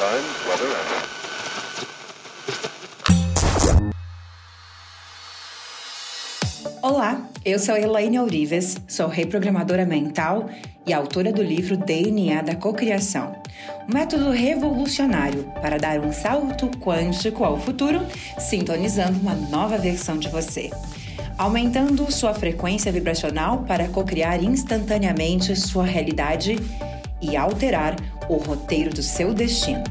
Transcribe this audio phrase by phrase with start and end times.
[0.00, 1.10] times, weather, and
[6.82, 10.48] Olá, eu sou Elaine Ourives, sou reprogramadora mental
[10.86, 13.36] e autora do livro DNA da Cocriação,
[13.86, 18.00] um método revolucionário para dar um salto quântico ao futuro,
[18.38, 20.70] sintonizando uma nova versão de você,
[21.36, 26.56] aumentando sua frequência vibracional para cocriar instantaneamente sua realidade
[27.20, 27.96] e alterar
[28.30, 29.82] o roteiro do seu destino.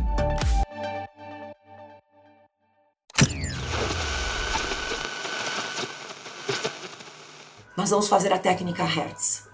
[7.75, 9.45] Nós vamos fazer a técnica Hertz.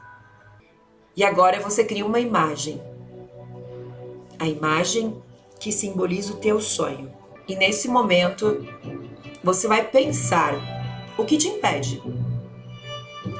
[1.17, 2.79] E agora você cria uma imagem.
[4.37, 5.19] A imagem
[5.59, 7.11] que simboliza o teu sonho.
[7.47, 8.67] E nesse momento,
[9.43, 10.53] você vai pensar
[11.17, 12.03] o que te impede.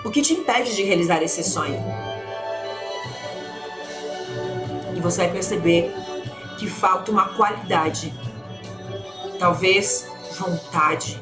[0.04, 2.15] O que te impede de realizar esse sonho?
[5.05, 5.94] Você vai perceber
[6.58, 8.12] que falta uma qualidade.
[9.38, 11.21] Talvez vontade,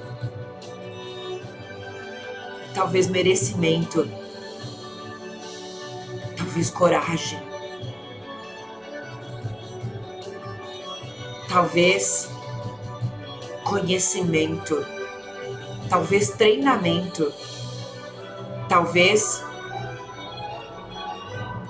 [2.73, 4.09] talvez merecimento,
[6.38, 7.43] talvez coragem,
[11.49, 12.30] talvez
[13.65, 14.86] conhecimento,
[15.89, 17.33] talvez treinamento,
[18.69, 19.43] talvez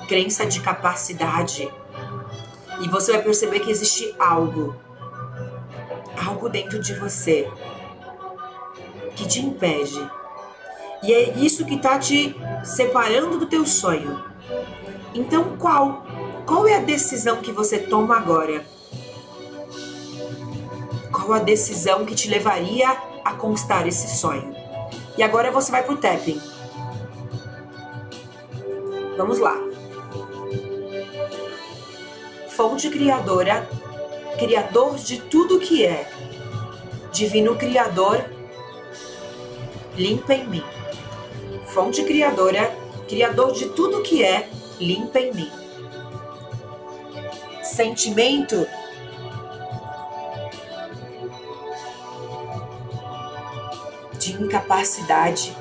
[0.08, 1.74] crença de capacidade.
[2.84, 4.76] E você vai perceber que existe algo,
[6.24, 7.50] algo dentro de você
[9.16, 10.08] que te impede
[11.04, 14.24] e é isso que está te separando do teu sonho.
[15.14, 16.06] Então, qual?
[16.46, 18.66] Qual é a decisão que você toma agora?
[21.12, 22.90] Qual a decisão que te levaria
[23.24, 24.56] a conquistar esse sonho?
[25.18, 26.42] E agora você vai pro tapping.
[29.18, 29.73] Vamos lá.
[32.56, 33.68] Fonte criadora,
[34.38, 36.10] criador de tudo que é.
[37.12, 38.24] Divino criador,
[39.96, 40.64] limpa em mim
[41.74, 42.72] fonte criadora,
[43.08, 44.48] criador de tudo que é,
[44.80, 45.52] limpa em mim.
[47.64, 48.68] Sentimento
[54.20, 55.58] de incapacidade,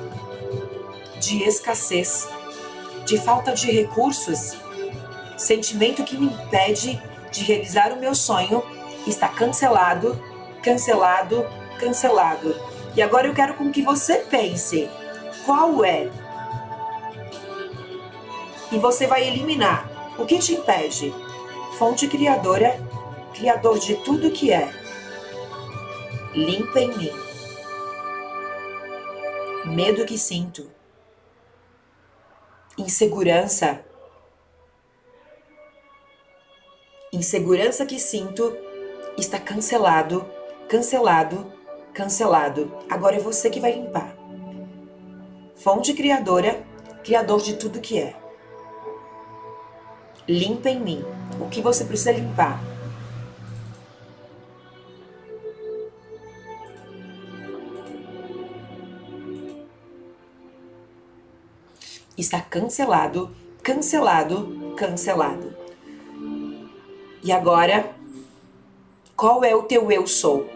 [1.19, 2.29] de escassez,
[3.05, 4.55] de falta de recursos,
[5.43, 8.63] sentimento que me impede de realizar o meu sonho
[9.05, 10.21] está cancelado,
[10.63, 11.45] cancelado,
[11.79, 12.55] cancelado.
[12.95, 14.89] E agora eu quero com que você pense
[15.45, 16.09] qual é.
[18.71, 21.13] E você vai eliminar o que te impede.
[21.77, 22.79] Fonte criadora,
[23.33, 24.71] criador de tudo que é.
[26.33, 27.11] Limpa em mim.
[29.65, 30.71] Medo que sinto.
[32.77, 33.83] Insegurança.
[37.13, 38.57] Insegurança que sinto
[39.17, 40.25] está cancelado,
[40.67, 41.53] cancelado,
[41.93, 42.69] cancelado.
[42.89, 44.23] Agora é você que vai limpar
[45.63, 46.61] fonte criadora,
[47.05, 48.13] criador de tudo que é.
[50.27, 51.05] Limpa em mim
[51.39, 52.61] o que você precisa limpar.
[62.17, 65.52] Está cancelado, cancelado, cancelado.
[67.23, 67.89] E agora,
[69.15, 70.49] qual é o teu eu sou?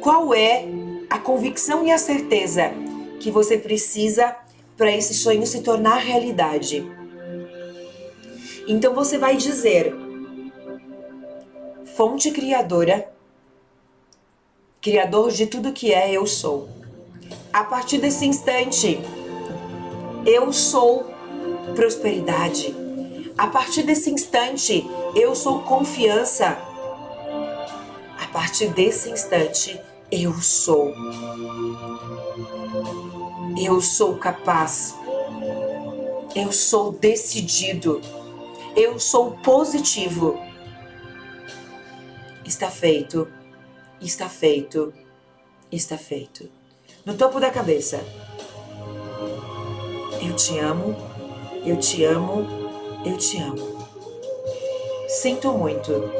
[0.00, 0.66] Qual é
[1.08, 2.72] a convicção e a certeza
[3.20, 4.36] que você precisa
[4.76, 6.84] para esse sonho se tornar realidade.
[8.66, 9.94] Então você vai dizer:
[11.96, 13.10] fonte criadora,
[14.80, 16.68] criador de tudo que é, eu sou.
[17.52, 19.00] A partir desse instante,
[20.26, 21.06] eu sou
[21.74, 22.83] prosperidade.
[23.36, 26.56] A partir desse instante, eu sou confiança.
[28.20, 29.80] A partir desse instante,
[30.10, 30.94] eu sou.
[33.60, 34.94] Eu sou capaz.
[36.34, 38.00] Eu sou decidido.
[38.76, 40.38] Eu sou positivo.
[42.44, 43.26] Está feito.
[44.00, 44.94] Está feito.
[45.72, 46.48] Está feito.
[47.04, 48.00] No topo da cabeça.
[50.22, 50.96] Eu te amo.
[51.64, 52.63] Eu te amo.
[53.04, 53.86] Eu te amo.
[55.08, 56.10] Sinto muito.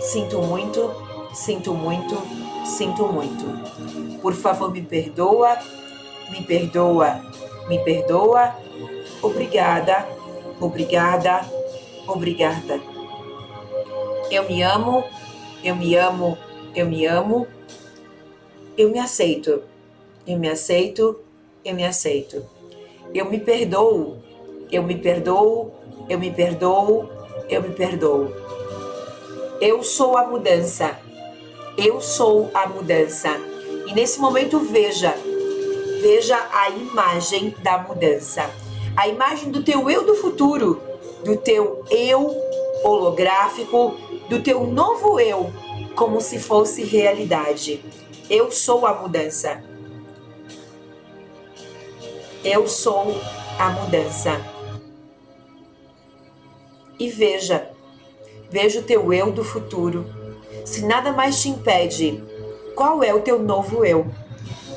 [0.00, 0.90] Sinto muito.
[1.32, 2.22] Sinto muito.
[2.64, 4.20] Sinto muito.
[4.20, 5.58] Por favor, me perdoa
[6.30, 7.20] me perdoa,
[7.68, 8.56] me perdoa,
[9.22, 10.06] obrigada,
[10.60, 11.40] obrigada,
[12.06, 12.80] obrigada.
[14.30, 15.04] Eu me amo,
[15.62, 16.38] eu me amo,
[16.74, 17.46] eu me amo,
[18.76, 19.62] eu me aceito,
[20.26, 21.18] eu me aceito,
[21.64, 22.44] eu me aceito.
[23.12, 24.16] Eu me perdoo,
[24.72, 25.72] eu me perdoo,
[26.08, 27.08] eu me perdoo,
[27.48, 28.32] eu me perdoo.
[29.60, 30.98] Eu sou a mudança.
[31.76, 33.30] Eu sou a mudança.
[33.86, 35.14] E nesse momento veja,
[36.00, 38.50] veja a imagem da mudança.
[38.96, 40.80] A imagem do teu eu do futuro,
[41.24, 42.34] do teu eu
[42.82, 43.96] holográfico,
[44.28, 45.50] do teu novo eu,
[45.96, 47.84] como se fosse realidade.
[48.28, 49.62] Eu sou a mudança.
[52.44, 53.20] Eu sou
[53.58, 54.53] a mudança.
[56.98, 57.70] E veja,
[58.50, 60.06] veja o teu eu do futuro.
[60.64, 62.22] Se nada mais te impede,
[62.74, 64.06] qual é o teu novo eu?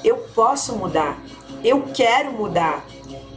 [0.04, 1.22] Eu posso mudar.
[1.64, 2.86] Eu quero mudar.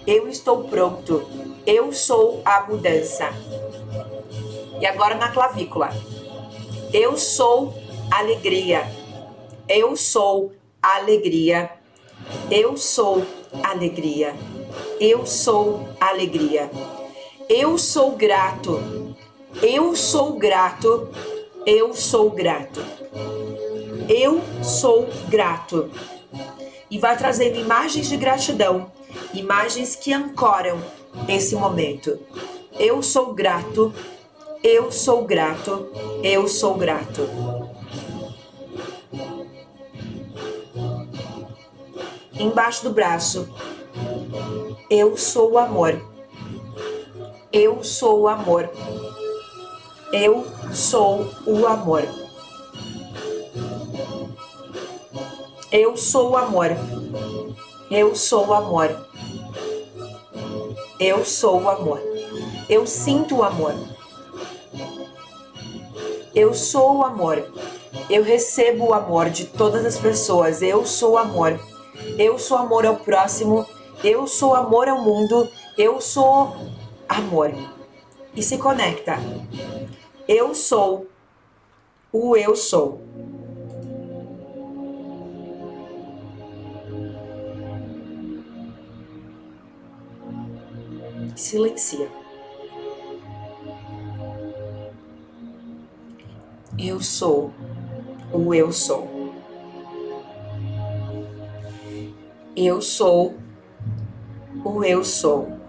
[0.07, 1.25] Eu estou pronto.
[1.67, 3.29] Eu sou a mudança.
[4.81, 5.91] E agora na clavícula.
[6.93, 7.75] Eu sou
[8.11, 8.85] alegria.
[9.69, 11.71] Eu sou alegria.
[12.51, 13.25] Eu sou
[13.63, 14.35] alegria.
[14.99, 16.71] Eu sou alegria.
[17.53, 19.17] Eu sou grato.
[19.61, 21.09] Eu sou grato.
[21.67, 22.81] Eu sou grato.
[24.09, 25.91] Eu sou grato.
[26.89, 28.93] E vai trazendo imagens de gratidão,
[29.35, 30.81] imagens que ancoram
[31.29, 32.21] esse momento.
[32.79, 33.93] Eu sou grato.
[34.63, 35.91] Eu sou grato.
[36.23, 37.29] Eu sou grato.
[42.33, 43.53] Embaixo do braço.
[44.89, 46.10] Eu sou o amor.
[47.53, 48.71] Eu sou o amor.
[50.13, 52.05] Eu sou o amor.
[55.73, 56.77] Eu sou o amor.
[57.91, 59.05] Eu sou o amor.
[61.01, 62.01] Eu sou o amor.
[62.69, 63.75] Eu sinto o amor.
[66.33, 67.53] Eu sou o amor.
[68.09, 70.63] Eu recebo o amor de todas as pessoas.
[70.63, 71.59] Eu sou o amor.
[72.17, 73.67] Eu sou amor ao próximo.
[74.05, 75.49] Eu sou amor ao mundo.
[75.77, 76.55] Eu sou
[77.11, 77.53] amor.
[78.35, 79.17] E se conecta.
[80.29, 81.09] Eu sou
[82.13, 83.03] o eu sou.
[91.35, 92.09] Silencia.
[96.79, 97.53] Eu sou
[98.33, 99.35] o eu sou.
[102.55, 103.35] Eu sou
[104.65, 105.60] o eu sou.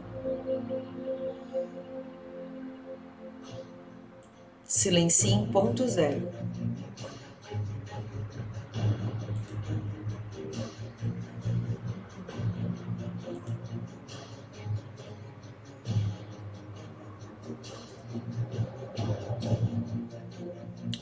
[4.82, 6.28] Silencie em ponto zero.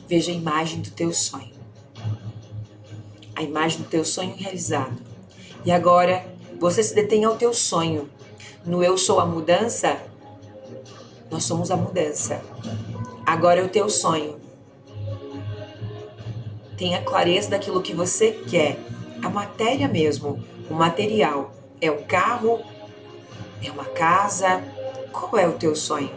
[0.06, 1.50] Veja a imagem do teu sonho.
[3.34, 5.00] A imagem do teu sonho realizado.
[5.64, 6.22] E agora
[6.60, 8.10] você se detém ao teu sonho.
[8.62, 9.98] No eu sou a mudança,
[11.30, 12.42] nós somos a mudança.
[13.30, 14.40] Agora é o teu sonho.
[16.76, 18.76] Tenha clareza daquilo que você quer.
[19.22, 21.52] A matéria mesmo, o material.
[21.80, 22.60] É um carro?
[23.64, 24.60] É uma casa?
[25.12, 26.10] Qual é o teu sonho?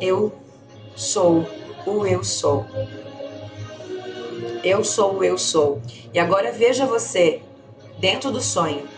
[0.00, 0.32] Eu
[0.96, 1.46] sou
[1.86, 2.66] o eu sou.
[4.64, 5.80] Eu sou o eu sou.
[6.12, 7.42] E agora veja você
[8.00, 8.88] dentro do sonho.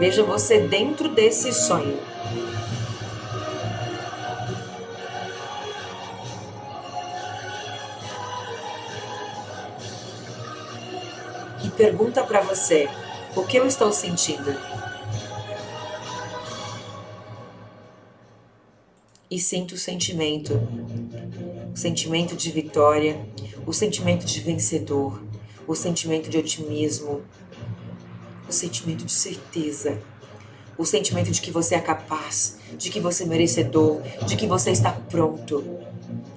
[0.00, 2.09] Veja você dentro desse sonho.
[11.80, 12.90] Pergunta para você:
[13.34, 14.54] o que eu estou sentindo?
[19.30, 20.60] e sinto o sentimento,
[21.72, 23.24] o sentimento de vitória,
[23.64, 25.22] o sentimento de vencedor,
[25.68, 27.22] o sentimento de otimismo,
[28.48, 30.02] o sentimento de certeza,
[30.76, 34.72] o sentimento de que você é capaz, de que você é merecedor, de que você
[34.72, 35.62] está pronto,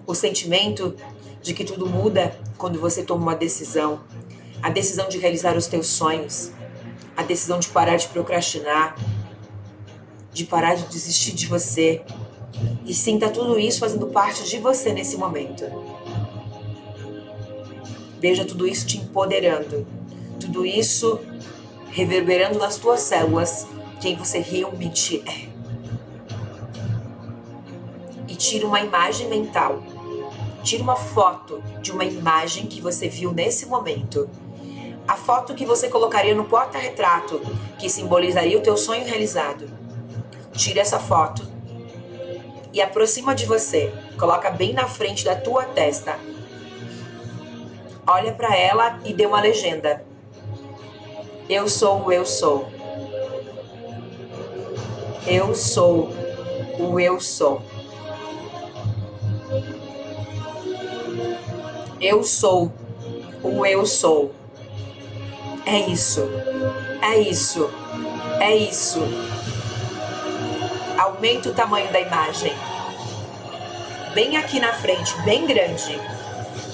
[0.05, 0.95] o sentimento
[1.41, 4.03] de que tudo muda quando você toma uma decisão,
[4.63, 6.51] a decisão de realizar os teus sonhos,
[7.17, 8.95] a decisão de parar de procrastinar,
[10.31, 12.01] de parar de desistir de você,
[12.85, 15.65] e sinta tudo isso fazendo parte de você nesse momento.
[18.21, 19.85] Veja tudo isso te empoderando,
[20.39, 21.19] tudo isso
[21.89, 23.67] reverberando nas tuas células
[23.99, 25.49] quem você realmente é.
[28.29, 29.83] E tira uma imagem mental.
[30.63, 34.29] Tira uma foto de uma imagem que você viu nesse momento.
[35.07, 37.41] A foto que você colocaria no porta-retrato,
[37.77, 39.69] que simbolizaria o teu sonho realizado.
[40.53, 41.45] Tire essa foto
[42.71, 43.93] e aproxima de você.
[44.17, 46.17] Coloca bem na frente da tua testa.
[48.05, 50.03] Olha para ela e dê uma legenda.
[51.49, 52.71] Eu sou o eu sou.
[55.27, 56.09] Eu sou
[56.79, 57.61] o eu sou.
[62.01, 62.71] Eu sou.
[63.41, 64.33] O eu sou.
[65.65, 66.29] É isso.
[67.01, 67.69] É isso.
[68.39, 69.01] É isso.
[70.97, 72.53] Aumenta o tamanho da imagem.
[74.13, 75.99] Bem aqui na frente, bem grande.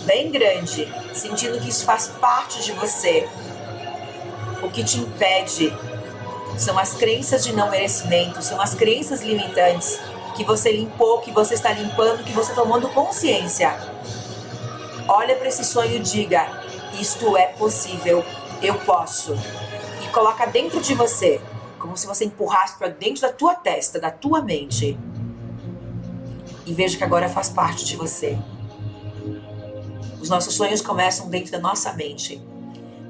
[0.06, 3.30] Bem grande, sentindo que isso faz parte de você.
[4.62, 5.72] O que te impede
[6.58, 10.00] são as crenças de não merecimento, são as crenças limitantes
[10.36, 13.78] que você limpou, que você está limpando, que você tomando consciência.
[15.08, 16.64] Olha para esse sonho e diga:
[17.00, 18.24] isto é possível,
[18.62, 19.34] eu posso.
[20.04, 21.42] E coloca dentro de você,
[21.78, 24.98] como se você empurrasse para dentro da tua testa, da tua mente.
[26.66, 28.38] E veja que agora faz parte de você.
[30.22, 32.42] Os nossos sonhos começam dentro da nossa mente.